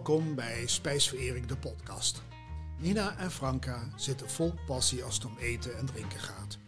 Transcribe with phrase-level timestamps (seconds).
[0.00, 2.22] Welkom bij Spijsverering de podcast.
[2.78, 6.58] Nina en Franka zitten vol passie als het om eten en drinken gaat.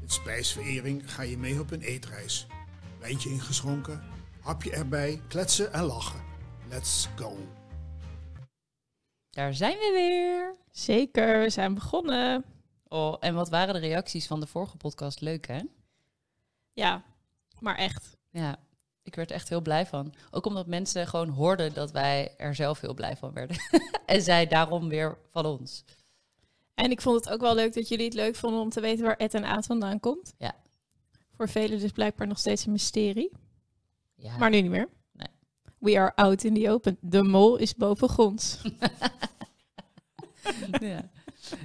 [0.00, 2.46] In Spijsverering ga je mee op een eetreis.
[3.00, 4.02] Wijntje ingeschonken,
[4.40, 6.20] hapje erbij, kletsen en lachen.
[6.68, 7.36] Let's go!
[9.30, 10.56] Daar zijn we weer.
[10.70, 12.44] Zeker, we zijn begonnen.
[12.88, 15.20] Oh, en wat waren de reacties van de vorige podcast?
[15.20, 15.60] Leuk, hè?
[16.72, 17.04] Ja,
[17.58, 18.16] maar echt.
[18.30, 18.58] Ja,
[19.02, 20.14] ik werd echt heel blij van.
[20.30, 23.56] Ook omdat mensen gewoon hoorden dat wij er zelf heel blij van werden.
[24.06, 25.84] en zij daarom weer van ons.
[26.74, 29.04] En ik vond het ook wel leuk dat jullie het leuk vonden om te weten
[29.04, 30.34] waar Ed en Aad vandaan komt.
[30.38, 30.54] Ja.
[31.36, 33.32] Voor velen dus blijkbaar nog steeds een mysterie.
[34.14, 34.36] Ja.
[34.36, 34.88] Maar nu niet meer.
[35.12, 35.28] Nee.
[35.78, 36.96] We are out in the open.
[37.00, 38.60] De mol is bovengronds.
[40.80, 41.10] ja.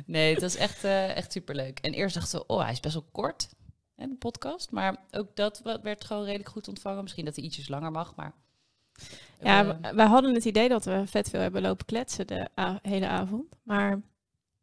[0.05, 1.79] Nee, het was echt, eh, echt superleuk.
[1.79, 3.49] En eerst dachten we, oh, hij is best wel kort,
[3.95, 4.71] hè, de podcast.
[4.71, 7.01] Maar ook dat werd gewoon redelijk goed ontvangen.
[7.03, 8.33] Misschien dat hij ietsjes langer mag, maar...
[9.41, 12.49] Ja, Eh, we- wij hadden het idee dat we vet veel hebben lopen kletsen de
[12.81, 13.55] hele avond.
[13.63, 14.01] Maar het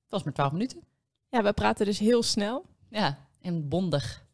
[0.08, 0.82] was maar twaalf minuten.
[1.28, 2.64] ja, we praten dus heel snel.
[2.88, 4.24] Ja, en bondig.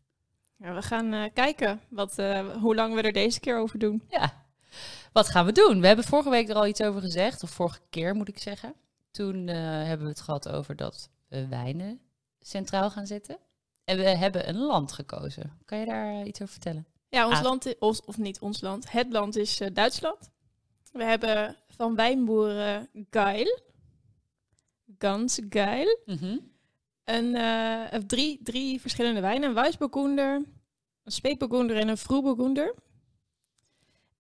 [0.57, 4.03] Ja, we gaan eh, kijken wat, eh, hoe lang we er deze keer over doen.
[4.09, 4.45] Ja,
[5.13, 5.81] wat gaan we doen?
[5.81, 8.75] We hebben vorige week er al iets over gezegd, of vorige keer moet ik zeggen.
[9.11, 12.01] Toen hebben we het gehad over dat we wijnen
[12.41, 13.39] centraal gaan zetten.
[13.89, 15.59] En we hebben een land gekozen.
[15.65, 16.87] Kan je daar eh, iets over vertellen?
[17.09, 17.43] Ja, ons Ah.
[17.43, 20.31] land, ons, of niet ons land, het land is eh, Duitsland.
[20.93, 23.61] We hebben van wijnboeren Geil,
[24.99, 25.99] Gans Geil,
[27.05, 29.49] een, eh, eh, drie, drie verschillende wijnen.
[29.49, 30.35] Een Weissburgunder,
[31.05, 32.75] een Spätburgunder en een Vroegburgunder.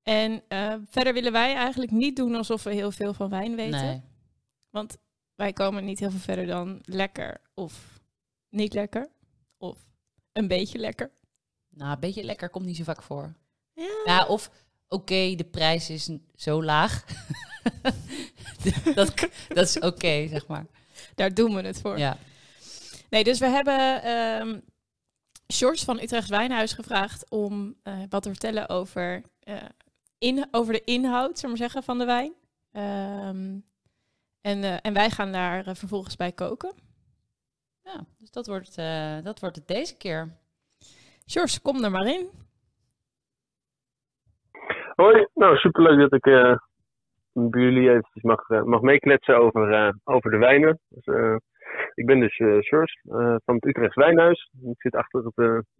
[0.02, 3.84] En eh, verder willen wij eigenlijk niet doen alsof we heel veel van wijn weten.
[3.84, 4.02] Nee.
[4.70, 4.96] Want
[5.34, 8.00] wij komen niet heel veel verder dan lekker of
[8.48, 9.08] niet lekker.
[9.58, 9.78] Of
[10.32, 11.10] een beetje lekker.
[11.68, 13.34] Nou, een beetje lekker komt niet zo vaak voor.
[13.74, 14.02] Ja.
[14.04, 14.50] Ja, of
[14.88, 17.04] oké, de prijs is zo laag.
[18.94, 20.66] dat, dat is oké, zeg maar.
[21.14, 21.98] Daar doen we het voor.
[21.98, 22.18] Ja.
[23.10, 24.58] Nee, dus we hebben ehm
[25.52, 29.56] George van Utrecht Wijnhuis gevraagd om eh, wat te vertellen over, eh,
[30.18, 32.32] in, over de inhoud, zullen we maar zeggen, van de wijn.
[32.72, 33.58] Ehm,
[34.40, 36.72] en, eh, en wij gaan daar vervolgens bij koken.
[37.92, 40.28] Ja, dus dat wordt, eh, dat wordt het deze keer.
[41.26, 42.30] George, kom er maar in.
[44.94, 46.56] Hoi, nou superleuk dat ik eh,
[47.32, 50.78] bij jullie eventjes mag, eh, mag meekletsen over, over de wijnen.
[50.88, 51.04] Dus,
[51.94, 52.34] ik ben dus
[52.66, 54.50] Sjors eh, van het Utrechts Wijnhuis.
[54.62, 55.38] Ik zit achter op,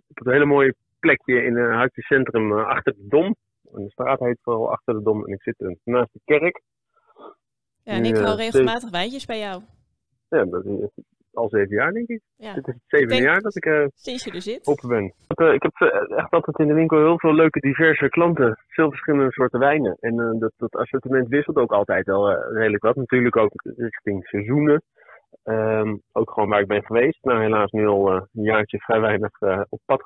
[0.09, 3.37] op een hele mooie plekje in een Hartje Centrum achter de Dom.
[3.73, 6.63] En de straat heet vooral Achter de Dom en ik zit naast de kerk.
[7.83, 9.63] Ja, en ik haal regelmatig wijntjes bij jou.
[10.29, 10.89] Ja, dat is
[11.38, 12.21] al zeven jaar denk ik.
[12.37, 14.66] Ja, Dit is het zevende denk- jaar dat ik eh, sinds je er zit.
[14.66, 15.04] open ben.
[15.28, 18.59] Ik, eh, ik heb eh, echt altijd in de winkel heel veel leuke, diverse klanten.
[18.66, 19.97] Veel verschillende soorten wijnen.
[20.00, 22.97] En dat, dat assortiment wisselt ook altijd wel redelijk wat.
[22.97, 24.82] Natuurlijk ook richting seizoenen.
[25.43, 27.19] Ehm, ook gewoon waar ik ben geweest.
[27.25, 29.31] Nou, helaas nu al een jaartje vrij weinig
[29.69, 30.03] op pad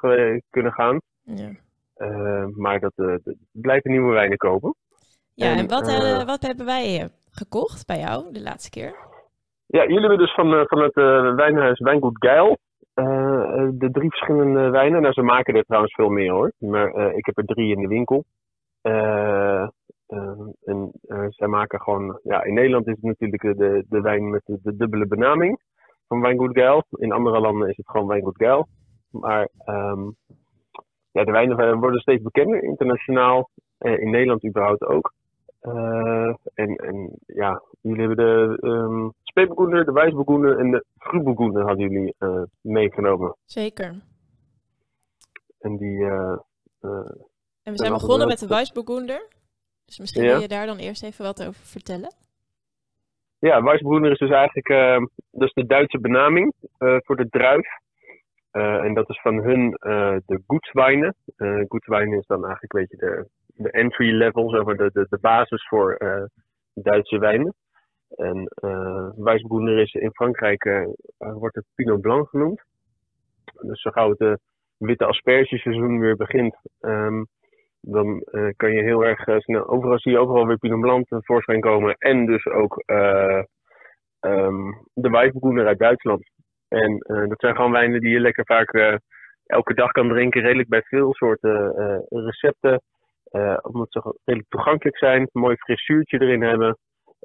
[0.50, 1.00] kunnen gaan.
[1.22, 1.50] Ja,
[1.94, 4.74] Eh, maar dat d- blijven nieuwe wijnen kopen.
[5.34, 8.94] ja en En, wat, wat hebben wij gekocht bij jou de laatste keer?
[9.72, 12.58] Ja, jullie hebben dus van, eh, van het eh, wijnhuis Wijngoed Geil
[12.94, 15.02] eh, de drie verschillende wijnen.
[15.02, 16.52] Nou, ze maken er trouwens veel meer hoor.
[16.58, 18.24] Maar ik heb er drie in de winkel.
[20.64, 20.92] En
[21.28, 24.76] zij maken gewoon, ja, in Nederland is het natuurlijk de, de, wijn met de, de
[24.76, 25.60] dubbele benaming
[26.08, 26.84] van Wijngoed Geil.
[26.90, 28.66] In andere landen is het gewoon Wijngoed Geil.
[29.10, 30.02] Maar ehm,
[31.12, 33.50] ja, de wijnen worden steeds bekender internationaal.
[33.78, 35.12] In Nederland überhaupt ook.
[36.54, 42.14] En, en ja, jullie hebben de um, Speetbegoender, de Wijsbegoender en de Groebegoender hadden jullie
[42.18, 43.36] eh, meegenomen.
[43.44, 43.94] Zeker.
[45.60, 46.36] En die, eh,
[46.80, 47.10] eh,
[47.62, 49.28] En we zijn begonnen met de Weissburgunder.
[49.84, 50.30] Dus misschien Ja.
[50.32, 52.14] wil je daar dan eerst even wat over vertellen.
[53.38, 54.68] ja, Weissbegoender is dus eigenlijk
[55.30, 57.68] dat is de Duitse benaming voor de druif.
[58.50, 59.70] En dat is van hun
[60.26, 61.14] de Goedswijnen.
[61.68, 65.18] Goedswijnen is dan eigenlijk weet je, de, de entry level, zeg maar, de, de, de
[65.20, 65.98] basis voor
[66.74, 67.54] Duitse wijnen.
[68.16, 70.86] En eh Weissbegoender is in Frankrijk, eh,
[71.18, 72.62] wordt het Pinot Blanc genoemd.
[73.60, 74.32] Dus zo gauw het eh,
[74.76, 77.24] witte aspergeseizoen weer begint, ehm,
[77.80, 81.60] dan eh, kan je heel erg snel, overal zie je overal weer Pinot Blanc tevoorschijn
[81.60, 81.94] komen.
[81.98, 83.42] En dus ook eh,
[84.20, 86.30] ehm, de Weissbegoender uit Duitsland.
[86.68, 86.98] En
[87.28, 89.00] dat zijn gewoon wijnen die je lekker vaak
[89.46, 90.42] elke dag kan drinken.
[90.42, 91.74] Redelijk bij veel soorten
[92.08, 92.82] recepten.
[93.62, 95.20] Omdat ze redelijk toegankelijk zijn.
[95.20, 96.78] Een mooi fris zuurtje erin hebben.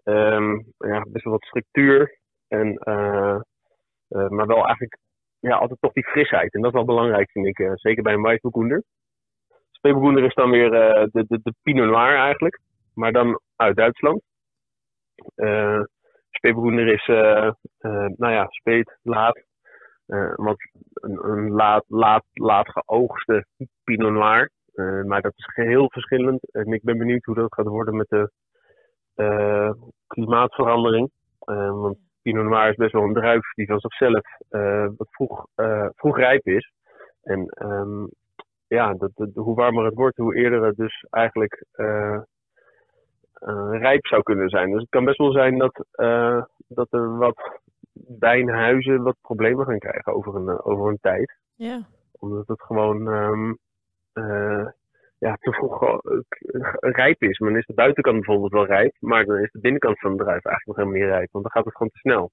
[0.04, 2.20] Ehm, ja, best wel wat structuur.
[2.48, 3.40] En, eh,
[4.08, 4.98] eh, maar wel eigenlijk
[5.40, 6.54] ja, altijd toch die frisheid.
[6.54, 7.60] En dat is wel belangrijk, vind ik.
[7.60, 8.84] eh, zeker bij een Weissbegoender.
[9.72, 12.60] Speetbegoender is dan weer de, de, de Pinot Noir eigenlijk.
[12.94, 14.22] Maar dan uit Duitsland.
[15.36, 15.84] Uh,
[16.42, 17.06] is,
[18.16, 19.46] nou ja, speet, laat.
[20.36, 20.58] wat
[20.94, 23.46] een, een, laat, laat, laat geoogste
[23.84, 24.50] Pinot Noir.
[25.06, 26.52] maar dat is heel verschillend.
[26.52, 28.32] En ik ben benieuwd hoe dat gaat worden met de
[30.08, 31.12] klimaatverandering.
[31.46, 34.22] want Pinot Noir is best wel een druif die van zichzelf
[34.98, 35.46] wat vroeg,
[35.96, 36.72] vroeg rijp is.
[37.22, 38.10] En um,
[38.68, 41.66] ja, dat, hoe warmer het wordt, hoe eerder het dus eigenlijk
[43.72, 44.72] rijp zou kunnen zijn.
[44.72, 45.86] Dus het kan best wel zijn dat,
[46.68, 47.60] dat er wat
[48.20, 51.38] wijnhuizen wat problemen gaan krijgen over een, over een tijd.
[51.56, 51.82] Ja.
[52.12, 53.58] Omdat het gewoon um,
[55.20, 56.02] ja, te vroeg
[56.80, 57.40] rijp is.
[57.40, 60.20] Maar dan is de buitenkant bijvoorbeeld wel rijp, maar dan is de binnenkant van het
[60.20, 61.32] bedrijf eigenlijk nog helemaal niet rijp.
[61.32, 62.32] Want dan gaat het gewoon te snel.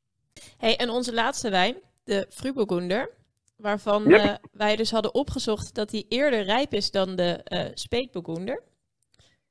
[0.58, 3.10] Hey, en onze laatste wijn, de Fruburgunder,
[3.56, 8.62] Waarvan uh, wij dus hadden opgezocht dat die eerder rijp is dan de uh, speetburgunder.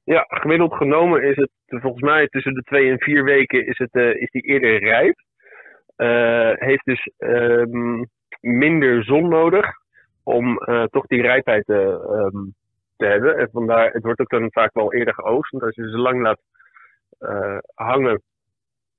[0.03, 3.94] Ja, gemiddeld genomen is het volgens mij tussen de twee en vier weken is, het,
[3.94, 5.15] uh, is die eerder rijp.
[6.59, 8.09] heeft dus um,
[8.39, 9.65] minder zon nodig
[10.24, 10.57] om
[10.89, 11.74] toch die rijpheid te,
[12.33, 12.53] um,
[12.95, 13.37] te hebben.
[13.37, 15.51] En vandaar, het wordt ook dan vaak wel eerder geoogst.
[15.51, 16.41] Want als je ze lang laat
[17.73, 18.21] hangen,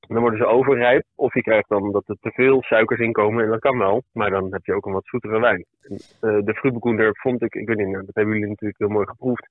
[0.08, 1.04] dan worden ze overrijp.
[1.14, 3.44] Of je krijgt dan dat er te veel suikers in komen.
[3.44, 4.02] En dat kan wel.
[4.12, 5.64] Maar dan heb je ook een wat zoetere wijn.
[5.80, 8.88] En, uh, de Frubegoender vond ik, ik weet niet, nou, dat hebben jullie natuurlijk heel
[8.88, 9.48] mooi geproefd.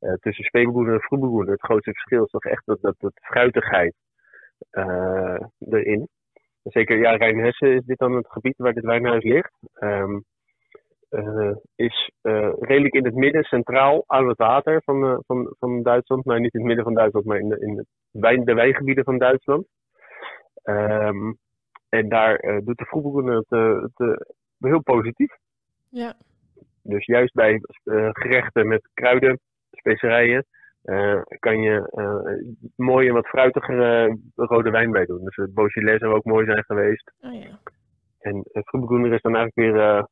[0.00, 1.52] Uh, tussen Spebegoender en Frubegoender.
[1.52, 3.94] Het grootste verschil is toch echt dat, dat, dat fruitigheid
[5.58, 6.08] erin.
[6.62, 9.52] Zeker, ja, Rijnhessen is dit dan het gebied waar dit wijnhuis ligt.
[9.80, 10.24] Um,
[11.74, 12.10] is
[12.58, 16.24] redelijk in het midden, centraal aan het water van, van, van Duitsland.
[16.24, 19.04] Maar niet in het midden van Duitsland, maar in de, in de, wijn, de wijngebieden
[19.04, 19.66] van Duitsland.
[20.64, 21.38] Um,
[21.88, 23.50] en daar doet de voetbal het,
[23.94, 24.26] het
[24.58, 25.36] heel positief.
[25.88, 26.14] Ja.
[26.82, 27.60] Dus juist bij
[28.12, 30.46] gerechten met kruiden, specerijen,
[31.38, 31.86] kan je
[32.76, 35.24] mooie en wat fruitigere rode wijn bij doen.
[35.24, 37.12] Dus het Beaujolais zou ook mooi zijn geweest.
[37.20, 37.58] Oh, ja.
[38.18, 40.06] En het Vroebegoender is dan eigenlijk weer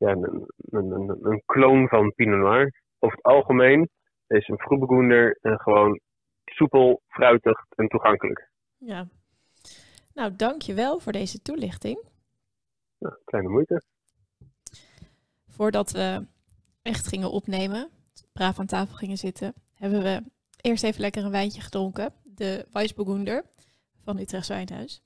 [0.00, 2.72] ja, een, een, een, kloon van Pinot Noir.
[2.98, 3.88] Over het algemeen
[4.26, 6.00] is een Vroebegoender gewoon
[6.44, 8.50] soepel, fruitig en toegankelijk.
[8.76, 9.08] Ja,
[10.14, 12.04] nou, dankjewel voor deze toelichting.
[12.98, 13.82] Ja, kleine moeite.
[15.48, 16.26] Voordat we
[16.82, 17.90] echt gingen opnemen,
[18.32, 20.22] braaf aan tafel gingen zitten, hebben we
[20.60, 22.12] eerst even lekker een wijntje gedronken.
[22.24, 23.44] De Weissburgunder
[24.04, 25.02] van Utrecht Wijnhuis.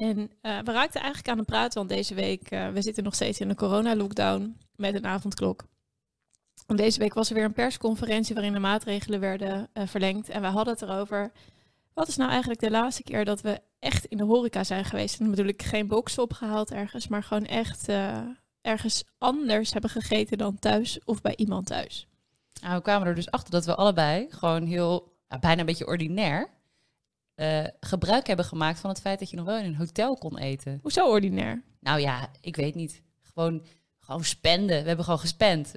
[0.00, 3.14] En uh, we raakten eigenlijk aan het praten, want deze week, uh, we zitten nog
[3.14, 5.64] steeds in de corona-lockdown met een avondklok.
[6.66, 10.28] En deze week was er weer een persconferentie waarin de maatregelen werden uh, verlengd.
[10.28, 11.32] En we hadden het erover
[11.94, 15.20] wat is nou eigenlijk de laatste keer dat we echt in de horeca zijn geweest?
[15.20, 17.88] En natuurlijk geen box opgehaald ergens, maar gewoon echt
[18.60, 22.06] ergens anders hebben gegeten dan thuis of bij iemand thuis.
[22.62, 26.48] Nou, we kwamen er dus achter dat we allebei gewoon heel, bijna een beetje ordinair,
[27.40, 30.38] uh, gebruik hebben gemaakt van het feit dat je nog wel in een hotel kon
[30.38, 30.78] eten.
[30.82, 31.62] Hoezo ordinair?
[31.80, 33.02] Nou ja, ik weet niet.
[33.22, 33.66] Gewoon,
[33.98, 34.80] gewoon spenden.
[34.80, 35.74] We hebben gewoon gespend.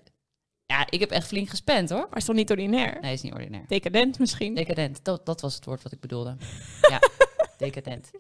[0.66, 2.08] Ja, ik heb echt flink gespend hoor.
[2.10, 2.98] Maar is toch niet ordinair?
[3.02, 3.64] Nee, is niet ordinair.
[3.68, 4.56] Decadent misschien?
[4.56, 6.38] Decadent, dat, dat was het woord wat ik bedoelde.
[6.92, 7.00] ja,
[7.58, 8.12] decadent.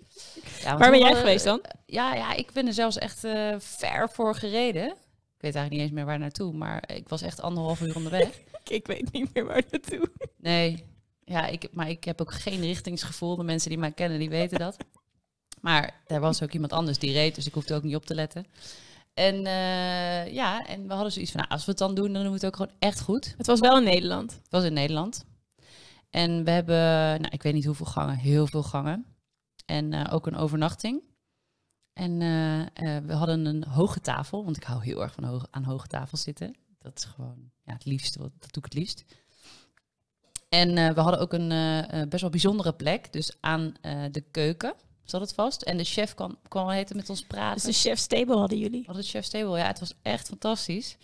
[0.61, 1.61] Ja, Waar ben jij geweest dan?
[1.85, 4.85] Ja, ja, ik ben er zelfs echt uh, ver voor gereden.
[4.85, 8.29] Ik weet eigenlijk niet eens meer waar naartoe, maar ik was echt anderhalf uur onderweg.
[8.67, 10.09] ik weet niet meer waar naartoe.
[10.37, 10.83] Nee,
[11.25, 13.35] ja, ik, maar ik heb ook geen richtingsgevoel.
[13.35, 14.77] De mensen die mij kennen, die weten dat.
[15.61, 18.15] Maar er was ook iemand anders die reed, dus ik hoefde ook niet op te
[18.15, 18.45] letten.
[19.13, 22.21] En uh, ja, en we hadden zoiets van, nou, als we het dan doen, dan
[22.21, 23.33] doen we het ook gewoon echt goed.
[23.37, 24.31] Het was wel in Nederland.
[24.31, 25.25] Het was in Nederland.
[26.09, 26.75] En we hebben,
[27.21, 29.05] nou, ik weet niet hoeveel gangen, heel veel gangen.
[29.65, 31.01] En uh, ook een overnachting.
[31.93, 35.63] En uh, we hadden een hoge tafel, want ik hou heel erg van hoge, aan
[35.63, 36.55] hoge tafels zitten.
[36.79, 39.03] Dat is gewoon ja, het liefste, dat doe ik het liefst.
[40.53, 41.49] En we hadden ook een
[42.09, 43.73] best wel bijzondere plek, dus aan
[44.11, 45.61] de keuken zat het vast.
[45.61, 47.65] En de chef kwam, kwam heten met ons praten.
[47.65, 48.79] Dus de chef table hadden jullie?
[48.79, 49.67] We hadden de chef table, ja.
[49.67, 50.97] Het was echt fantastisch.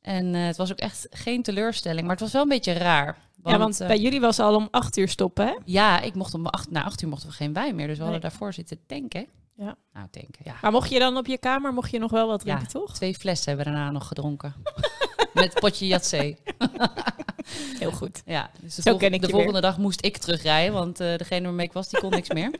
[0.00, 3.18] En het was ook echt geen teleurstelling, maar het was wel een beetje raar.
[3.42, 5.54] Want, ja, want bij jullie was al om acht uur stoppen, hè?
[5.64, 7.86] Ja, ik mocht om acht, na acht uur mochten we geen wijn meer.
[7.86, 8.12] Dus we nee.
[8.12, 9.26] hadden daarvoor zitten tanken.
[9.56, 9.76] Ja.
[9.92, 10.54] Nou, tanken, ja.
[10.62, 12.94] Maar mocht je dan op je kamer, mocht je nog wel wat drinken, ja, toch?
[12.94, 14.54] twee flessen hebben we daarna nog gedronken.
[15.34, 16.36] Met potje jatzee.
[17.78, 18.22] Heel goed.
[18.24, 19.70] Ja, dus de, Zo volgende, ken ik de je volgende weer.
[19.70, 22.50] dag moest ik terugrijden, want uh, degene waarmee ik was, die kon niks meer.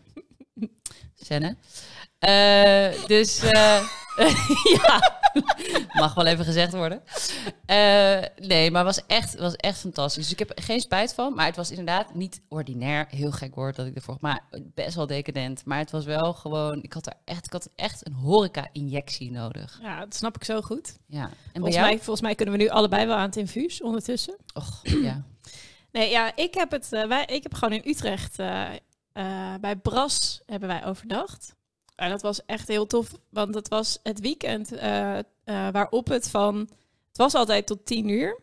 [1.27, 1.57] Senne.
[2.29, 3.89] Uh, dus uh,
[4.83, 5.19] ja,
[5.93, 7.03] mag wel even gezegd worden.
[7.67, 10.23] Uh, nee, maar het was echt, was echt fantastisch.
[10.23, 11.35] Dus ik heb er geen spijt van.
[11.35, 13.07] Maar het was inderdaad niet ordinair.
[13.09, 14.17] Heel gek woord dat ik ervoor.
[14.21, 15.65] Maar best wel decadent.
[15.65, 16.83] Maar het was wel gewoon.
[16.83, 19.79] Ik had er echt, ik had echt een horeca-injectie nodig.
[19.83, 20.97] Ja, dat snap ik zo goed.
[21.07, 21.25] Ja.
[21.53, 24.37] En volgens, mij, volgens mij kunnen we nu allebei wel aan het infuus ondertussen.
[24.55, 25.23] Och, ja.
[25.93, 26.89] Nee, ja, ik heb het.
[26.89, 28.39] wij, ik heb gewoon in Utrecht
[29.17, 31.56] eh, bij Bras hebben wij overnacht.
[31.97, 36.31] En dat was echt heel tof, want het was het weekend eh, eh, waarop het
[36.31, 36.59] van...
[37.09, 38.39] Het was altijd tot tien uur.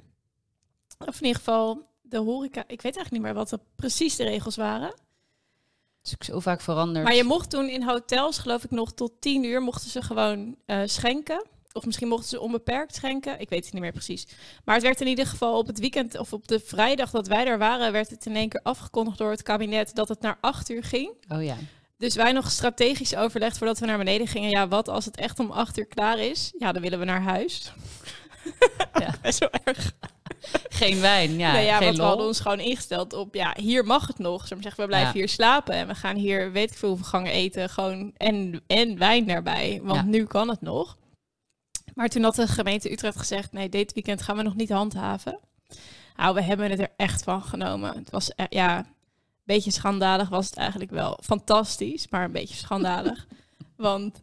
[0.97, 2.61] Of in ieder geval de horeca...
[2.61, 4.87] Ik weet eigenlijk niet meer wat er precies de regels waren.
[4.87, 7.05] Het is ook zo vaak veranderd.
[7.05, 10.55] Maar je mocht toen in hotels, geloof ik, nog tot tien uur mochten ze gewoon
[10.65, 11.45] eh, schenken.
[11.71, 13.39] Of misschien mochten ze onbeperkt schenken.
[13.39, 14.27] Ik weet het niet meer precies.
[14.65, 17.45] Maar het werd in ieder geval op het weekend of op de vrijdag dat wij
[17.45, 20.69] daar waren, werd het in één keer afgekondigd door het kabinet dat het naar acht
[20.69, 21.11] uur ging.
[21.29, 21.55] Oh ja.
[22.03, 24.49] Dus wij nog strategisch overlegd voordat we naar beneden gingen.
[24.49, 26.53] Ja, wat als het echt om acht uur klaar is?
[26.57, 27.71] Ja, dan willen we naar huis.
[28.99, 29.13] Ja.
[29.21, 29.91] Best wel erg.
[30.69, 31.51] Geen wijn, ja.
[31.51, 32.07] nee, ja, geen want we lol.
[32.09, 34.49] hadden ons gewoon ingesteld op, ja, hier mag het nog.
[34.49, 35.17] We zeggen, we blijven Ja.
[35.19, 38.97] hier slapen en we gaan hier, weet ik veel hoeveel gangen eten, gewoon en, en
[38.97, 39.79] wijn daarbij.
[39.83, 40.03] Want Ja.
[40.03, 40.97] nu kan het nog.
[41.93, 45.39] Maar toen had de gemeente Utrecht gezegd, nee, dit weekend gaan we nog niet handhaven.
[46.15, 47.95] Nou, we hebben het er echt van genomen.
[47.97, 48.85] Het was, e- ja,
[49.45, 51.19] beetje schandalig was het eigenlijk wel.
[51.23, 53.27] Fantastisch, maar een beetje schandalig.
[53.77, 54.21] Want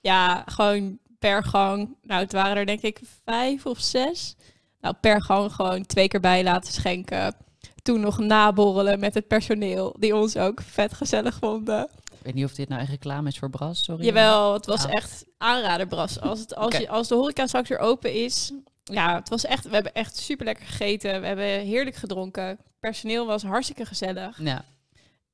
[0.00, 4.36] ja, gewoon per gang, nou, het waren er denk ik vijf of zes.
[4.80, 7.34] Nou, per gang gewoon twee keer bij laten schenken.
[7.82, 11.88] Toen nog naborrelen met het personeel, die ons ook vet gezellig vonden.
[12.04, 14.04] Ik weet niet of dit nou echt reclame is voor Bras, sorry.
[14.04, 14.92] Jawel, het was Ah.
[14.94, 16.20] echt aanrader, Bras.
[16.20, 18.52] Als, het, als, je, als de horeca straks weer open is.
[18.84, 21.20] Ja, het was echt, we hebben echt super lekker gegeten.
[21.20, 22.58] We hebben heerlijk gedronken.
[22.80, 24.38] Personeel was hartstikke gezellig.
[24.42, 24.64] Ja.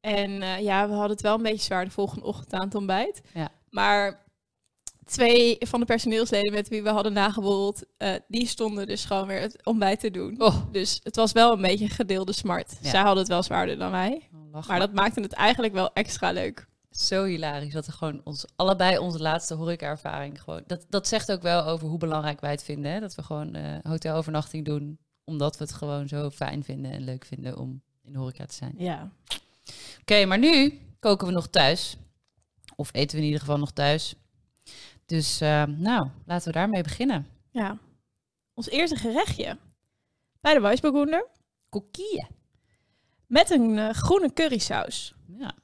[0.00, 2.74] En eh, ja, we hadden het wel een beetje zwaar de volgende ochtend aan het
[2.74, 3.20] ontbijt.
[3.34, 3.48] Ja.
[3.70, 4.24] Maar
[5.04, 9.40] twee van de personeelsleden met wie we hadden nageborreld, eh, die stonden dus gewoon weer
[9.40, 10.40] het ontbijt te doen.
[10.42, 12.76] Oh, Dus het was wel een beetje een gedeelde smart.
[12.80, 12.90] Ja.
[12.90, 14.28] Zij hadden het wel zwaarder dan wij.
[14.52, 16.66] lach Maar dat maakte het eigenlijk wel extra leuk.
[16.90, 20.62] zo hilarisch dat we gewoon ons allebei onze laatste horeca-ervaring gewoon.
[20.66, 22.92] Dat, dat zegt ook wel over hoe belangrijk wij het vinden.
[22.92, 23.00] Hè?
[23.00, 27.24] Dat we gewoon eh, hotelovernachting doen, omdat we het gewoon zo fijn vinden en leuk
[27.24, 28.74] vinden om in de horeca te zijn.
[28.78, 29.10] Ja.
[30.00, 31.96] Oké, maar nu koken we nog thuis.
[32.76, 34.14] Of eten we in ieder geval nog thuis.
[35.06, 37.26] Dus eh, nou, laten we daarmee beginnen.
[37.50, 37.78] ja.
[38.54, 39.58] Ons eerste gerechtje.
[40.40, 41.26] Bij de Weissburgunder.
[41.68, 42.26] Kokieën.
[43.26, 45.14] Met een eh, groene currysaus.
[45.38, 45.54] Ja.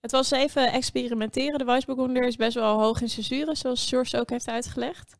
[0.00, 1.58] Het was even experimenteren.
[1.58, 5.16] De Weissburgunder is best wel hoog in censuren, zoals George ook heeft uitgelegd.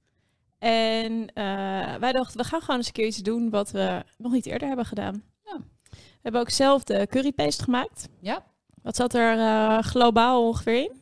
[0.59, 4.33] En eh, wij dachten, we gaan gewoon eens een keer iets doen wat we nog
[4.33, 5.23] niet eerder hebben gedaan.
[5.45, 5.59] Ja.
[5.91, 8.09] We hebben ook zelf de currypaste gemaakt.
[8.21, 8.45] Ja.
[8.83, 11.01] Wat zat er eh, globaal ongeveer in?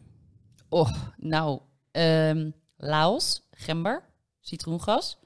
[0.69, 4.05] Oh, nou, ehm laos, gember,
[4.41, 5.19] citroengas,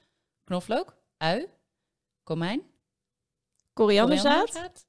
[0.44, 1.46] knoflook, ui,
[2.22, 2.62] komijn,
[3.72, 4.34] Korianderzaad.
[4.46, 4.86] korianderzaad.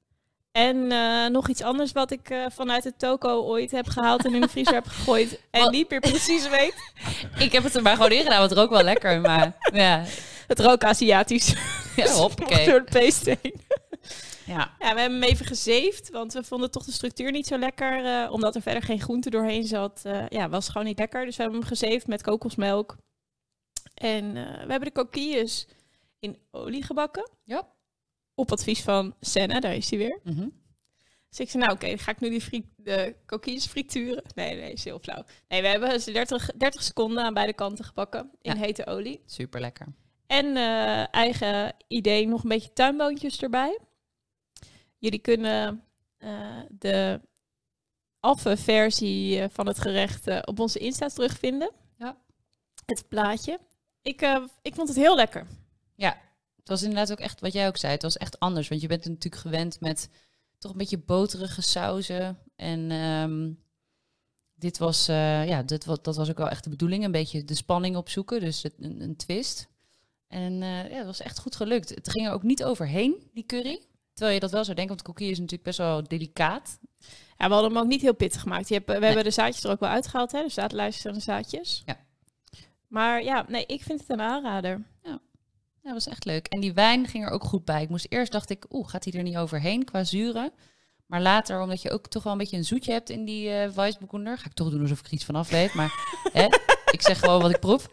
[0.52, 4.34] En eh, nog iets anders wat ik eh, vanuit de toko ooit heb gehaald en
[4.34, 5.40] in de vriezer heb gegooid.
[5.50, 5.72] En Wat?
[5.72, 6.74] niet meer precies weet.
[7.46, 9.20] Ik heb het er maar gewoon in gedaan, want het rook wel lekker.
[9.20, 10.04] Maar ja,
[10.46, 11.54] Het rook Aziatisch.
[11.96, 12.66] ja hoppakee.
[12.66, 13.60] Door de heen.
[14.44, 17.58] Ja, Ja, we hebben hem even gezeefd, want we vonden toch de structuur niet zo
[17.58, 18.04] lekker.
[18.04, 20.02] eh, omdat er verder geen groente doorheen zat.
[20.28, 21.24] ja, was gewoon niet lekker.
[21.24, 22.96] Dus we hebben hem gezeefd met kokosmelk.
[23.94, 25.66] En we hebben de coquilles
[26.18, 27.30] in olie gebakken.
[27.44, 27.68] Ja.
[28.40, 30.20] Op advies van Senna, daar is hij weer.
[30.24, 30.48] mhm.
[31.28, 34.22] Dus ik zei, nou oké, dan ga ik nu die friet, de coquilles frituren.
[34.34, 35.24] Nee, nee, is heel flauw.
[35.48, 38.60] Nee, we hebben ze 30, 30 seconden aan beide kanten gebakken in Ja.
[38.60, 39.22] hete olie.
[39.26, 39.86] super lekker.
[40.26, 43.78] En eh, eigen idee, nog een beetje tuinboontjes erbij.
[44.98, 45.84] Jullie kunnen
[46.18, 47.20] eh, de
[48.20, 51.70] affe versie eh, van het gerecht op onze Insta terugvinden.
[51.98, 52.16] Ja.
[52.86, 53.58] Het plaatje.
[54.02, 54.20] Ik,
[54.62, 55.46] ik vond het heel lekker.
[55.96, 56.16] Het
[56.70, 58.68] was inderdaad ook echt, wat jij ook zei, het was echt anders.
[58.68, 60.08] Want je bent natuurlijk gewend met
[60.58, 62.38] toch een beetje boterige sauzen.
[62.56, 63.52] En ehm,
[64.54, 67.04] dit was, eh, ja, dit, dat was ook wel echt de bedoeling.
[67.04, 69.68] Een beetje de spanning opzoeken, dus het, een, een twist.
[70.28, 71.88] En eh, ja, het was echt goed gelukt.
[71.88, 73.80] Het ging er ook niet overheen, die curry.
[74.12, 76.78] Terwijl je dat wel zou denken, want coquille is natuurlijk best wel delicaat.
[77.36, 78.68] Ja, we hadden hem ook niet heel pittig gemaakt.
[78.68, 80.42] Je hebt, we hebben de zaadjes er ook wel uitgehaald, hè?
[80.42, 81.82] de zaadlijstjes en de zaadjes.
[81.86, 81.96] Ja.
[82.86, 84.82] Maar ja, nee, ik vind het een aanrader.
[85.82, 86.46] Ja, dat was echt leuk.
[86.46, 87.82] En die wijn ging er ook goed bij.
[87.82, 90.52] Ik moest eerst dacht ik, oeh, gaat hij er niet overheen qua zuren?
[91.06, 94.38] Maar later, omdat je ook toch wel een beetje een zoetje hebt in die Weissburgunder,
[94.38, 95.92] ga ik toch doen alsof ik er iets vanaf weet, maar
[96.32, 96.44] hè,
[96.90, 97.88] ik zeg gewoon wat ik proef.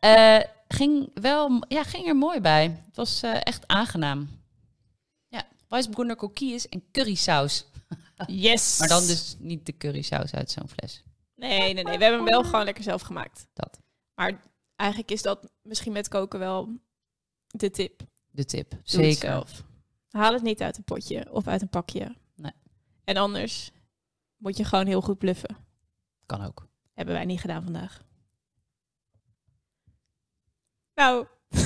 [0.00, 2.62] Eh, ging wel, ja, ging er mooi bij.
[2.86, 4.28] Het was eh, echt aangenaam.
[5.28, 7.64] Ja, Weissburgunder coquilles en currysaus.
[8.26, 8.78] Yes!
[8.78, 11.02] Maar dan dus niet de currysaus uit zo'n fles.
[11.34, 11.98] Nee, nee, nee.
[11.98, 13.46] We hebben hem wel gewoon lekker zelf gemaakt.
[13.52, 13.78] Dat.
[14.14, 14.40] Maar
[14.76, 16.68] eigenlijk is dat misschien met koken wel
[17.52, 18.02] de tip.
[18.30, 18.70] De tip.
[18.70, 19.14] Het Zeker.
[19.14, 19.62] zelf.
[20.10, 22.16] Haal het niet uit een potje of uit een pakje.
[22.34, 22.52] Nee.
[23.04, 23.70] En anders
[24.36, 25.56] moet je gewoon heel goed bluffen.
[26.26, 26.66] Kan ook.
[26.92, 28.04] Hebben wij niet gedaan vandaag.
[30.94, 31.26] Nou.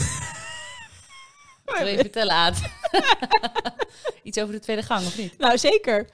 [1.67, 2.61] Je vertellen, Aad?
[4.23, 5.39] Iets over de tweede gang, of niet?
[5.39, 6.11] nou, zeker.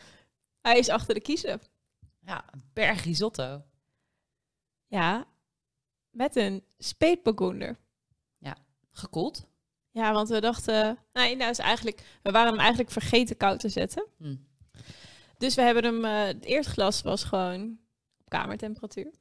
[0.60, 1.60] Hij is achter de kiezen.
[2.20, 3.64] Ja, een berg risotto.
[4.86, 5.26] Ja,
[6.10, 7.78] met een speetburgunder.
[8.92, 9.46] Gekoeld.
[9.92, 10.98] Ja, want we dachten...
[11.12, 12.18] Nee, nou is eigenlijk...
[12.22, 14.06] We waren hem eigenlijk vergeten koud te zetten.
[14.18, 14.36] Hm.
[15.38, 16.04] Dus we hebben hem...
[16.04, 17.78] eh, het eerste glas was gewoon
[18.18, 19.12] op kamertemperatuur.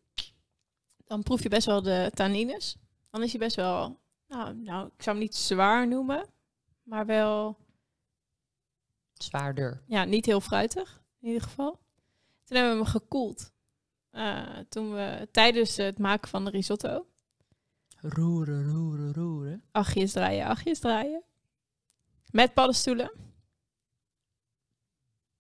[1.06, 2.78] Dan proef je best wel de tannines.
[3.10, 4.00] Dan is hij best wel...
[4.28, 6.26] Nou, nou, ik zou hem niet zwaar noemen.
[6.84, 7.58] Maar wel...
[9.14, 9.84] Zwaarder.
[9.88, 11.02] Ja, niet heel fruitig.
[11.20, 11.72] In ieder geval.
[12.44, 13.52] Toen hebben we hem gekoeld.
[14.10, 17.06] Eh, toen we tijdens het maken van de risotto...
[18.02, 19.64] Roeren, roeren, roeren.
[19.72, 21.24] achtjes draaien, achtjes draaien.
[22.32, 23.12] Met paddenstoelen.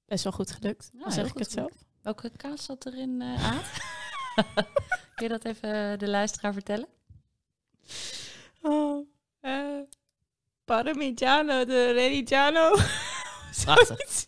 [0.06, 1.72] Best wel goed gelukt, Ja, dan zeg ik het zelf.
[2.01, 3.65] Welke kaas zat erin, eh Aad?
[5.15, 6.88] Kun je dat even de luisteraar vertellen?
[8.62, 9.08] Oh,
[9.39, 9.80] eh,
[10.65, 12.75] Parmigiano de Reggiano.
[13.63, 14.27] Prachtig.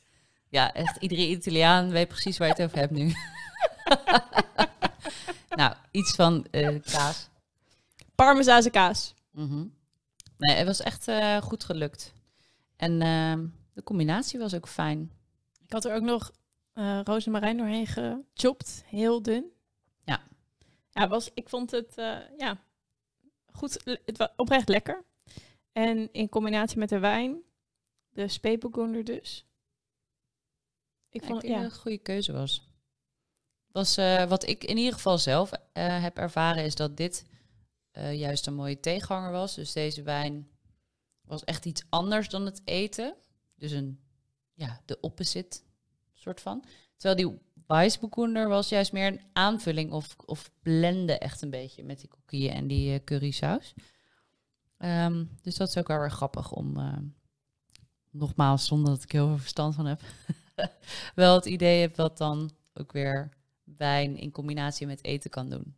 [0.50, 3.14] Ja, echt iedere Italiaan weet precies waar je het over hebt nu.
[5.60, 7.30] nou, iets van eh, kaas.
[8.16, 9.14] Parmezaanse kaas.
[9.32, 9.66] Mhm.
[10.38, 12.14] Nee, het was echt eh, goed gelukt.
[12.76, 15.12] En ehm, de combinatie was ook fijn.
[15.66, 16.32] Ik had er ook nog
[16.74, 18.84] eh rozemarijn doorheen gechopt.
[18.86, 19.52] Heel dun.
[20.04, 20.22] Ja.
[20.90, 22.58] Ja, was, ik vond het eh, ja,
[23.52, 23.82] goed.
[24.06, 25.04] Het was oprecht lekker.
[25.72, 27.42] En in combinatie met de wijn,
[28.10, 29.46] de speetburgunder dus.
[31.10, 32.68] Ik Ik vond denk dat ja, het een goede keuze was.
[33.72, 37.26] was eh, wat ik in ieder geval zelf eh, heb ervaren, is dat dit
[37.94, 39.56] eh, juist een mooie tegenhanger was.
[39.56, 40.48] Dus deze wijn
[41.22, 43.16] was echt iets anders dan het eten.
[43.56, 44.00] Dus een,
[44.54, 45.60] ja, de opposite
[46.14, 46.64] soort van.
[46.98, 52.00] Terwijl die Weissburgunder was juist meer een aanvulling of, of blende echt een beetje met
[52.00, 53.74] die koekieën en die eh, currysaus.
[54.78, 56.98] Ehm, dus dat is ook wel weer grappig om, eh,
[58.10, 60.02] nogmaals, zonder dat ik heel veel verstand van heb,
[61.16, 63.30] wel het idee heb wat dan ook weer
[63.64, 65.76] wijn in combinatie met eten kan doen.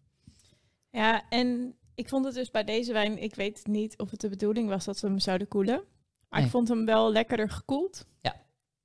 [0.89, 4.29] Ja, en ik vond het dus bij deze wijn, ik weet niet of het de
[4.29, 5.83] bedoeling was dat we hem zouden koelen.
[6.29, 6.43] Maar Nee.
[6.45, 8.35] ik vond hem wel lekkerder gekoeld Ja.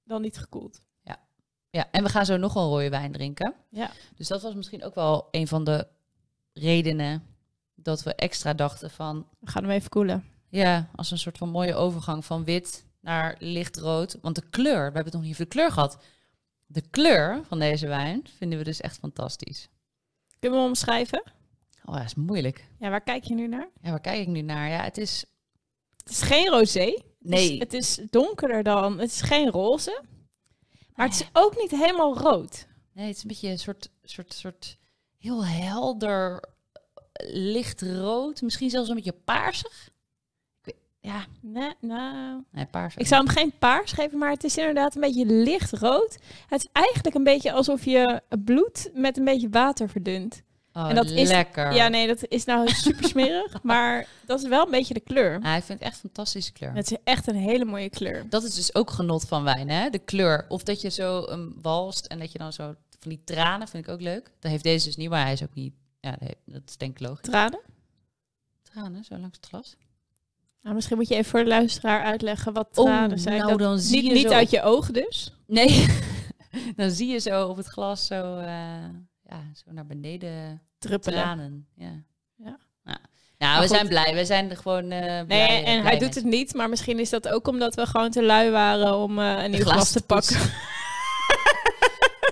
[0.05, 0.81] dan niet gekoeld.
[1.73, 3.55] Ja, en we gaan zo nog een rode wijn drinken.
[3.69, 3.91] Ja.
[4.17, 5.87] Dus dat was misschien ook wel een van de
[6.53, 7.23] redenen
[7.75, 10.25] dat we extra dachten van, We gaan hem even koelen.
[10.49, 14.19] ja, als een soort van mooie overgang van wit naar lichtrood.
[14.21, 15.99] Want de kleur, we hebben het nog niet over de kleur gehad.
[16.67, 19.69] De kleur van deze wijn vinden we dus echt fantastisch.
[20.39, 21.23] Kunnen we hem omschrijven?
[21.85, 22.69] Oh, dat is moeilijk.
[22.79, 23.69] Ja, waar kijk je nu naar?
[23.83, 24.69] Ja, waar kijk ik nu naar?
[24.69, 25.25] Ja, het is...
[25.97, 27.03] Het is geen rosé.
[27.19, 28.99] Nee, Het is, het is donkerder dan.
[28.99, 30.03] Het is geen roze.
[30.95, 32.67] Maar het is ook niet helemaal rood.
[32.93, 34.77] Nee, het is een beetje een soort, soort, soort
[35.19, 36.45] heel helder,
[37.13, 38.43] eh, lichtrood.
[38.43, 39.89] Misschien zelfs een beetje paarsig.
[41.03, 42.45] Ja, Nee, nou.
[42.51, 43.01] nee, paarsig.
[43.01, 46.19] Ik zou hem geen paars geven, maar het is inderdaad een beetje lichtrood.
[46.47, 50.43] Het is eigenlijk een beetje alsof je bloed met een beetje water verdunt.
[50.73, 51.73] Oh, en dat is- lekker.
[51.75, 53.63] Ja, nee, dat is nou super smerig.
[53.73, 55.41] maar dat is wel een beetje de kleur.
[55.43, 56.75] Ah, ik vind het echt een fantastische kleur.
[56.75, 58.27] Het is echt een hele mooie kleur.
[58.29, 59.91] Dat is dus ook genot van wijn, hè?
[59.91, 60.47] De kleur.
[60.49, 62.65] Of dat je zo um, walst en dat je dan zo
[62.99, 64.31] van die tranen vind ik ook leuk.
[64.41, 65.75] Dat heeft deze dus niet, maar hij is ook niet.
[66.01, 67.29] Ja, dat, is denk ik logisch.
[67.29, 67.61] Tranen?
[68.63, 69.77] Tranen, zo langs het glas.
[70.63, 73.37] Nou, misschien moet je even voor de luisteraar uitleggen wat Oh, tranen zijn.
[73.39, 75.33] nou, Dat- dan zie niet je niet zo- uit je ogen dus.
[75.47, 75.87] Nee,
[76.77, 78.85] dan zie je zo op het glas zo, eh,
[79.31, 81.19] ja, zo naar beneden Druppelen.
[81.23, 81.67] tranen.
[81.77, 82.03] Ja.
[82.37, 82.59] Ja.
[82.85, 82.99] Nou,
[83.39, 83.77] nou we goed.
[83.77, 84.15] zijn blij.
[84.15, 85.99] We zijn er gewoon eh blij, Nee, en blij hij mee.
[85.99, 89.19] doet het niet, maar misschien is dat ook omdat we gewoon te lui waren om
[89.19, 90.37] eh, een nieuw glas glas te pakken.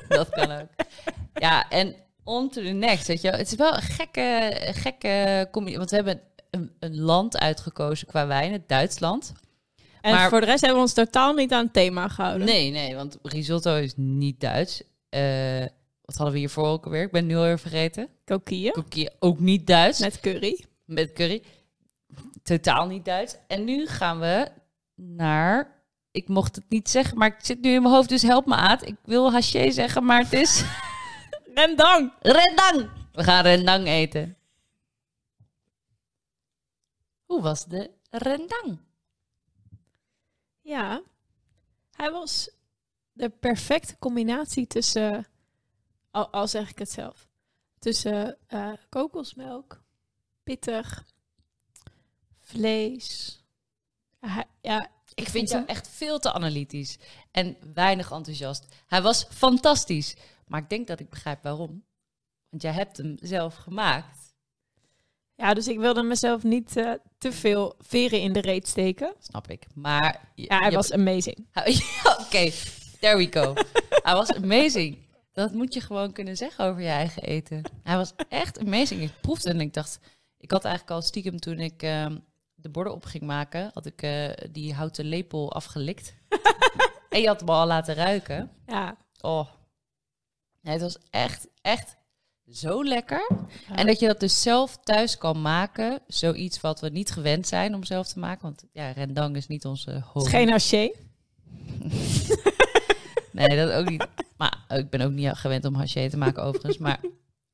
[0.09, 0.69] Dat kan ook.
[1.35, 3.39] Ja, en on to the next, weet je wel.
[3.39, 5.79] Het is wel een gekke, gekke combinatie.
[5.79, 9.33] Want we hebben een, een land uitgekozen qua wijn, het Duitsland.
[10.01, 12.47] En Maar- voor de rest hebben we ons totaal niet aan het thema gehouden.
[12.47, 14.83] Nee, nee, want risotto is niet Duits.
[15.09, 15.65] Eh,
[16.09, 17.03] wat hadden we hiervoor ook alweer?
[17.03, 18.09] Ik ben het nu alweer vergeten.
[18.25, 19.99] Kokieën Koekje ook niet Duits.
[19.99, 20.65] met curry.
[20.85, 21.43] Met curry.
[22.43, 23.37] Totaal niet Duits.
[23.47, 24.51] En nu gaan we
[24.95, 25.83] naar...
[26.11, 28.55] Ik mocht het niet zeggen, maar ik zit nu in mijn hoofd, dus help me
[28.55, 28.79] aan.
[28.83, 30.65] Ik wil haché zeggen, maar het is
[31.55, 32.13] Rendang!
[32.21, 32.91] rendang.
[33.13, 34.37] We gaan rendang eten.
[37.25, 38.79] Hoe was de rendang?
[40.61, 41.03] Ja,
[41.91, 42.51] hij was
[43.13, 45.27] de perfecte combinatie tussen,
[46.11, 47.29] al, al zeg ik het zelf,
[47.79, 49.83] tussen eh, kokosmelk,
[50.43, 51.05] pittig,
[52.41, 53.43] vlees.
[54.63, 56.99] Ja, Ik vind jou hem- echt veel te analytisch
[57.31, 58.67] en weinig enthousiast.
[58.87, 60.17] Hij was fantastisch,
[60.47, 61.85] maar ik denk dat ik begrijp waarom.
[62.49, 64.17] Want jij hebt hem zelf gemaakt.
[65.35, 69.15] ja, dus ik wilde mezelf niet eh, te veel veren in de reet steken.
[69.19, 69.67] Snap ik.
[69.75, 71.47] Maar je- Ja, hij was amazing.
[72.21, 72.51] Oké.
[73.01, 73.55] There we go.
[74.09, 74.99] Hij was amazing.
[75.39, 77.63] Dat moet je gewoon kunnen zeggen over je eigen eten.
[77.83, 79.03] Hij was echt amazing.
[79.03, 80.01] Ik proefde en ik dacht...
[80.39, 82.19] Ik had eigenlijk al stiekem toen ik ehm,
[82.55, 83.71] de borden op ging maken...
[83.75, 86.15] had ik eh, die houten lepel afgelikt.
[87.11, 88.51] en je had hem al laten ruiken.
[88.67, 88.97] Ja.
[89.21, 89.49] Oh.
[90.61, 91.97] Nee, het was echt, echt
[92.51, 93.31] zo lekker.
[93.75, 96.01] En dat je dat dus zelf thuis kan maken.
[96.07, 98.43] Zoiets wat we niet gewend zijn om zelf te maken.
[98.43, 100.91] Want ja, rendang is niet onze is geen haché.
[103.47, 104.07] Nee, dat ook niet.
[104.37, 106.79] Maar ik ben ook niet gewend om haché te maken overigens.
[106.79, 107.01] Maar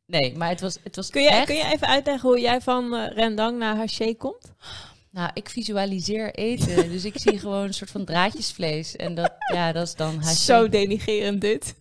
[0.07, 1.47] nee, maar het was, het was Kun je, echt...
[1.47, 4.53] kun je even uitleggen hoe jij van eh, rendang naar haché komt?
[5.11, 6.89] Nou, ik visualiseer eten.
[6.91, 8.97] dus ik zie gewoon een soort van draadjesvlees.
[8.97, 10.35] En dat, ja, dat is dan haché.
[10.35, 11.75] Zo denigerend dit.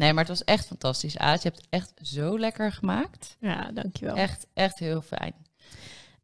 [0.00, 1.18] Nee, maar het was echt fantastisch.
[1.18, 3.36] Aad, je hebt het echt zo lekker gemaakt.
[3.40, 4.16] Ja, dankjewel.
[4.16, 5.34] Echt, echt heel fijn.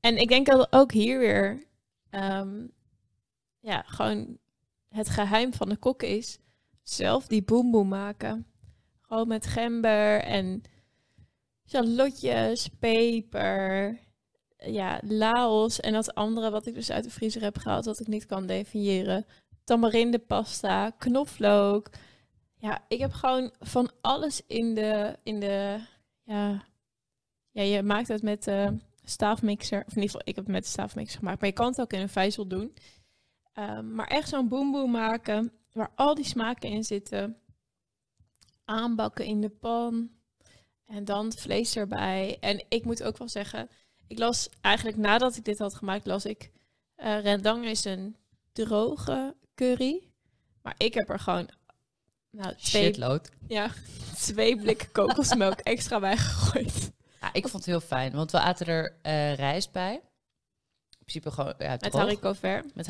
[0.01, 1.63] En ik denk dat ook hier weer,
[2.11, 2.67] ehm,
[3.61, 4.39] ja, gewoon
[4.97, 6.39] het geheim van de kok is
[6.83, 8.47] zelf die boemboe maken.
[9.01, 10.63] Gewoon met gember en
[11.69, 13.99] shallotjes, peper,
[14.57, 18.07] ja, laos en dat andere wat ik dus uit de vriezer heb gehaald, wat ik
[18.07, 19.27] niet kan definiëren.
[19.65, 21.91] Tamarinde pasta, knoflook.
[22.57, 25.79] Ja, ik heb gewoon van alles in de, in de,
[26.23, 26.65] ja,
[27.51, 29.79] ja, je maakt het met de staafmixer.
[29.79, 31.41] Of in ieder geval, ik heb het met de staafmixer gemaakt.
[31.41, 32.75] Maar je kan het ook in een vijzel doen.
[33.57, 37.37] Ehm, maar echt zo'n boemboe maken, waar al die smaken in zitten.
[38.65, 40.11] Aanbakken in de pan.
[40.87, 42.37] En dan het vlees erbij.
[42.41, 43.69] En ik moet ook wel zeggen,
[44.07, 46.51] ik las eigenlijk nadat ik dit had gemaakt, las ik...
[46.95, 48.17] eh rendang is een
[48.53, 50.03] droge curry.
[50.63, 51.49] Maar ik heb er gewoon
[52.31, 53.31] nou, twee, Shitload.
[53.49, 53.71] ja,
[54.27, 56.93] twee blikken kokosmelk extra bij gegooid.
[57.21, 60.01] Ja, ik vond het heel fijn, want we aten er eh, rijst bij.
[61.07, 62.75] In principe gewoon ja, Met haricot vert.
[62.75, 62.87] Met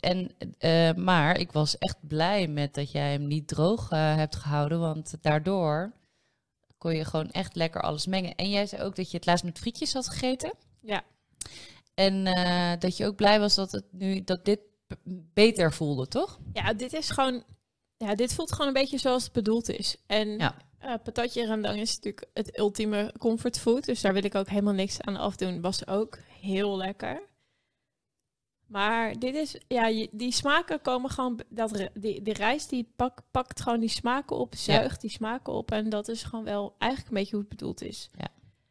[0.00, 4.36] en, eh, maar ik was echt blij met dat jij hem niet droog eh, hebt
[4.36, 5.92] gehouden, want daardoor
[6.78, 8.34] kon je gewoon echt lekker alles mengen.
[8.34, 10.52] En jij zei ook dat je het laatst met frietjes had gegeten.
[10.80, 11.02] Ja.
[11.94, 14.60] En eh, dat je ook blij was dat, het nu, dat dit
[15.34, 16.38] beter voelde, toch?
[16.52, 17.44] Ja, dit is gewoon.
[17.96, 19.96] Ja, dit voelt gewoon een beetje zoals het bedoeld is.
[20.06, 20.54] En Ja.
[20.80, 23.84] Eh, patatje rendang is natuurlijk het ultieme comfortfood.
[23.84, 25.60] Dus daar wil ik ook helemaal niks aan afdoen.
[25.60, 27.22] Was ook heel lekker.
[28.66, 33.60] Maar dit is, ja, die smaken komen gewoon, dat, die, die rijst die pak, pakt
[33.60, 35.70] gewoon die smaken op, zuigt die smaken op.
[35.70, 38.10] En dat is gewoon wel eigenlijk een beetje hoe het bedoeld is.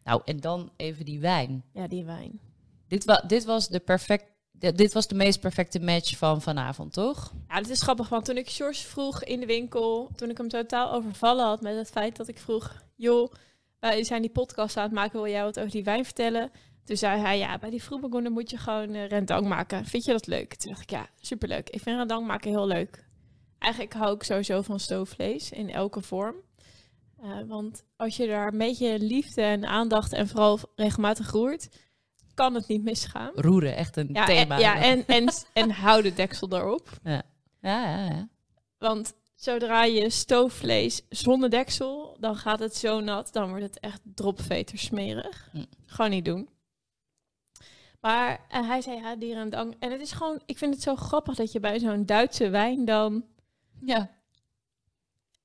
[0.03, 1.63] Nou, en dan even die wijn.
[1.73, 2.39] Ja, die wijn.
[2.87, 7.33] Dit, wa dit, was de perfect, dit was de meest perfecte match van vanavond, toch?
[7.47, 10.47] Ja, het is grappig, want toen ik George vroeg in de winkel, toen ik hem
[10.47, 13.31] totaal overvallen had met het feit dat ik vroeg, joh,
[13.79, 16.51] wij zijn die podcast aan het maken, wil jij wat over die wijn vertellen?
[16.85, 19.85] Toen zei hij, ja, bij die vroegbegonnen moet je gewoon eh, rendang maken.
[19.85, 20.55] Vind je dat leuk?
[20.55, 21.69] Toen dacht ik, ja, superleuk.
[21.69, 23.07] Ik vind rendang maken heel leuk.
[23.59, 26.35] Eigenlijk hou ik sowieso van stoofvlees in elke vorm.
[27.21, 31.69] Eh, want als je daar een beetje liefde en aandacht en vooral regelmatig roert,
[32.39, 33.31] kan het niet misgaan.
[33.35, 34.55] Roeren, echt een Ja, thema.
[34.55, 36.89] en, ja en, en, en hou de deksel erop.
[37.03, 37.23] ja,
[37.61, 38.27] ja, ja.
[38.77, 43.33] Want zodra je stoofvlees zonder deksel, dan gaat het zo nat.
[43.33, 45.49] Dan wordt het echt dropveter smerig.
[45.51, 45.63] Hm.
[45.85, 46.49] Gewoon niet doen.
[48.01, 49.75] Maar hij zei, ja, die rendang.
[49.79, 52.85] En het is gewoon, ik vind het zo grappig dat je bij zo'n Duitse wijn
[52.85, 53.23] dan
[53.81, 54.09] ja.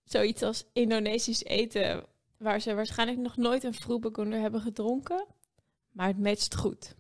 [0.05, 2.05] zoiets als Indonesisch eten,
[2.39, 5.25] waar ze waarschijnlijk nog nooit een vroegbegonnen hebben gedronken.
[5.95, 6.95] Maar het matcht goed.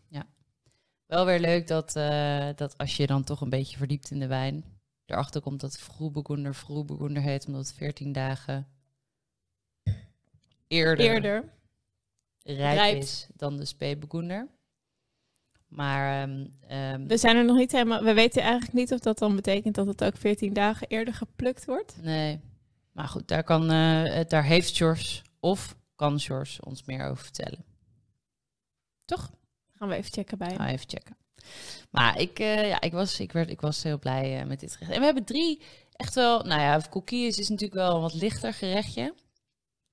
[1.06, 4.26] Wel weer leuk dat, eh, dat als je dan toch een beetje verdiept in de
[4.26, 4.64] wijn,
[5.06, 8.68] erachter komt dat Vroegbegoender Vroegbegoender heet, omdat het 14 dagen
[10.66, 11.52] eerder, Eerder.
[12.42, 13.02] rijp rijpt.
[13.02, 14.48] is dan de Speebegoender.
[15.68, 19.18] Maar ehm, ehm, We zijn er nog niet helemaal, we weten eigenlijk niet of dat
[19.18, 22.02] dan betekent dat het ook 14 dagen eerder geplukt wordt.
[22.02, 22.40] nee,
[22.92, 27.64] maar goed, daar, kan, eh, daar heeft George of kan George ons meer over vertellen.
[29.04, 29.30] Toch?
[29.72, 30.56] Gaan we even checken bij hem.
[30.58, 31.16] Nou, even checken.
[31.90, 34.72] Maar ik, eh, ja, ik, was, ik, werd, ik was heel blij eh, met dit
[34.72, 34.92] gerecht.
[34.92, 35.60] En we hebben drie
[35.92, 36.42] echt wel...
[36.42, 39.14] Nou ja, coquilles is natuurlijk wel een wat lichter gerechtje.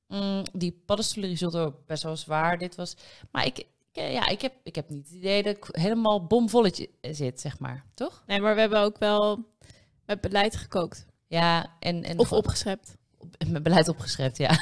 [0.07, 2.57] Mm, die paddenstoelen risotto best wel zwaar.
[2.57, 2.95] Dit was...
[3.31, 6.25] Maar ik, ik, eh, ja, ik, heb, ik heb niet het idee dat ik helemaal
[6.27, 7.85] bomvolletje zit, zeg maar.
[7.93, 8.23] Toch?
[8.27, 9.45] Nee, maar we hebben ook wel
[10.05, 11.05] met beleid gekookt.
[11.27, 12.03] Ja, en...
[12.03, 12.95] en Of gewoon- opgeschept.
[13.17, 14.53] op, mijn beleid opgeschreven, ja.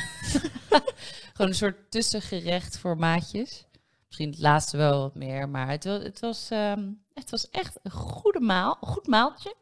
[1.34, 3.66] Gewoon een soort tussengerecht voor maatjes.
[4.10, 7.91] Misschien het laatste wel wat meer, maar het, het, was, ehm, het was echt een
[7.91, 9.56] goede maal, goed maaltje.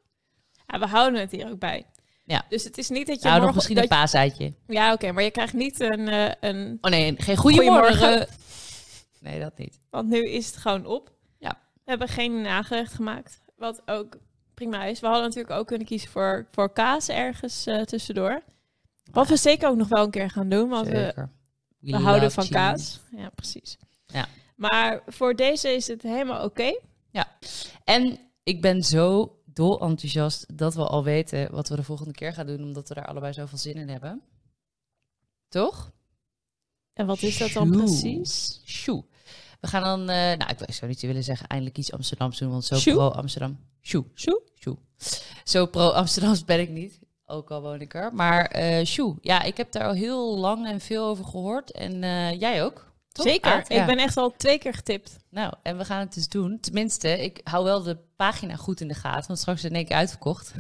[0.68, 1.86] Ja, we houden het hier ook bij.
[2.24, 2.46] Ja.
[2.50, 3.56] Dus het is niet dat je Nou, nog morgen...
[3.56, 4.44] misschien dat een paaseitje.
[4.44, 6.78] je- Ja, oké, maar je krijgt niet een, eh, een...
[6.82, 8.28] Oh nee, geen goeiemorgen.
[9.20, 9.80] Nee, dat niet.
[9.90, 11.12] Want nu is het gewoon op.
[11.40, 11.50] Ja.
[11.74, 13.42] We hebben geen nagerecht gemaakt.
[13.56, 14.18] Wat ook
[14.54, 15.00] prima is.
[15.00, 18.44] We hadden natuurlijk ook kunnen kiezen voor, voor kaas ergens eh, tussendoor.
[19.12, 21.30] Wat we zeker ook nog wel een keer gaan doen, want we, Zeker.
[21.80, 22.56] we We houden van cheese.
[22.58, 23.00] kaas.
[23.16, 23.78] Ja, precies.
[24.08, 24.28] Ja.
[24.56, 26.74] Maar voor deze is het helemaal oké.
[27.84, 32.34] En ik ben zo dol enthousiast dat we al weten wat we de volgende keer
[32.34, 34.22] gaan doen, omdat we daar allebei zoveel zin in hebben.
[35.48, 35.92] Toch?
[36.94, 38.62] En wat is dat dan precies?
[38.66, 39.06] Sjoe.
[39.60, 42.66] We gaan dan, eh, nou, ik zou niet willen zeggen eindelijk iets Amsterdams doen, want
[42.66, 42.94] zo Sjoe?
[42.94, 43.60] pro-Amsterdam.
[43.82, 44.06] Sjoe.
[44.14, 44.42] Sjoe?
[44.56, 44.78] Sjoe.
[45.44, 48.14] Zo pro-Amsterdams ben ik niet, ook al woon ik er.
[48.14, 51.72] Maar eh sjoe, ja, ik heb daar al heel lang en veel over gehoord.
[51.72, 52.92] En eh, jij ook?
[53.18, 53.52] Toch, Zeker.
[53.52, 53.70] Aad?
[53.70, 53.82] Ja.
[53.82, 55.18] Ik ben echt al twee keer getipt.
[55.30, 56.60] Nou, en we gaan het dus doen.
[56.60, 59.78] Tenminste, ik hou wel de pagina goed in de gaten, want straks is het in
[59.78, 60.54] één keer uitverkocht.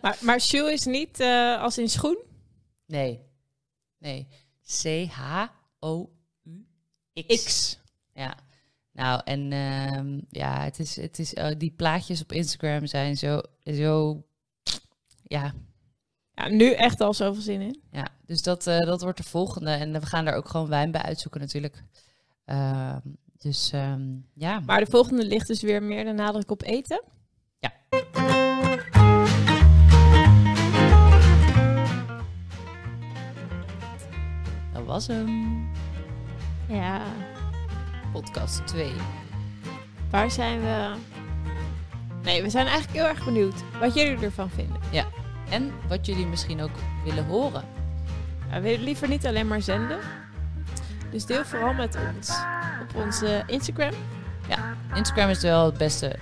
[0.00, 2.18] Maar, maar shoe is niet eh, als in schoen.
[2.86, 3.20] Nee.
[3.98, 4.28] Nee.
[4.82, 6.14] C-H-O-U-X.
[7.44, 7.78] X.
[8.14, 8.36] Ja.
[8.92, 13.40] Nou, en ehm, ja, het is, het is, eh, die plaatjes op Instagram zijn zo,
[13.64, 14.22] zo,
[15.22, 15.54] ja,
[16.34, 17.82] Ja, nu echt al zoveel zin in.
[17.90, 18.06] ja.
[18.26, 19.70] Dus dat, eh, dat wordt de volgende.
[19.70, 21.84] En we gaan daar ook gewoon wijn bij uitzoeken natuurlijk.
[22.44, 23.00] Ehm,
[23.38, 24.02] dus ehm,
[24.34, 24.60] ja.
[24.60, 27.02] Maar de volgende ligt dus weer meer de nadruk op eten.
[34.72, 35.70] dat was hem.
[36.68, 37.02] Ja.
[38.12, 38.92] Podcast 2.
[40.10, 40.94] Waar zijn we?
[42.22, 44.80] Nee, we zijn eigenlijk heel erg benieuwd wat jullie ervan vinden.
[45.52, 47.64] En wat jullie misschien ook willen horen.
[48.50, 49.98] Ja, we willen liever niet alleen maar zenden.
[51.10, 52.30] Dus deel vooral met ons
[52.82, 53.92] op onze Instagram.
[54.94, 56.16] Instagram is wel het beste.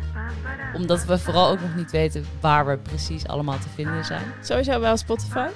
[0.74, 4.22] Omdat we vooral ook nog niet weten waar we precies allemaal te vinden zijn.
[4.42, 5.46] Sowieso wel Spotify.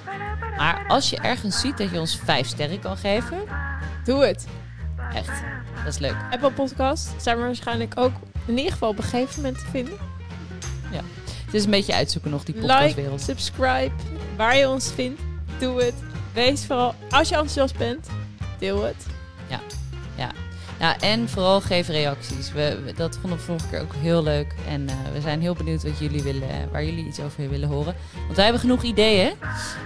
[0.57, 3.37] Maar als je ergens ziet dat je ons vijf sterren kan geven,
[4.03, 4.47] Doe het.
[5.13, 5.43] echt,
[5.75, 6.15] dat is leuk.
[6.31, 8.13] Apple Podcast zijn we waarschijnlijk ook
[8.45, 9.93] in ieder geval op een gegeven moment te vinden.
[11.55, 13.21] Is een beetje uitzoeken nog, die Like, podcastwereld.
[13.21, 13.91] subscribe,
[14.37, 15.21] waar je ons vindt.
[15.59, 15.93] Doe het.
[16.33, 18.07] Wees vooral, als je enthousiast bent,
[18.59, 19.05] deel het.
[20.79, 22.51] Ja, en vooral geef reacties.
[22.51, 24.55] We, we- dat vonden we vorige keer ook heel leuk.
[24.69, 27.95] En eh, we zijn heel benieuwd wat jullie willen, waar jullie iets over willen horen.
[28.23, 29.33] Want wij hebben genoeg ideeën.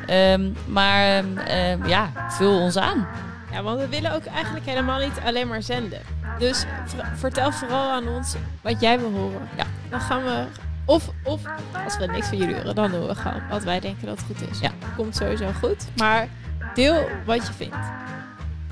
[0.08, 3.08] Ehm, maar ehm, ehm, ja, vul ons aan.
[3.52, 6.02] Ja, want we willen ook eigenlijk helemaal niet alleen maar zenden.
[6.40, 9.48] Dus ver- vertel vooral aan ons wat jij wil horen.
[9.58, 9.64] Ja.
[9.90, 10.44] Dan gaan we...
[10.90, 11.42] Of, of
[11.84, 14.50] als we niks van jullie horen, dan doen we gewoon wat wij denken dat goed
[14.50, 14.60] is.
[14.60, 14.72] Ja.
[14.96, 15.88] Komt sowieso goed.
[15.98, 16.30] Maar
[16.74, 17.76] deel wat je vindt.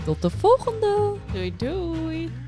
[0.04, 1.16] Tot de volgende!
[1.32, 2.47] Doei doei!